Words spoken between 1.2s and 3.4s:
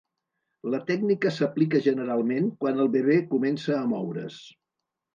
s'aplica generalment quan el bebè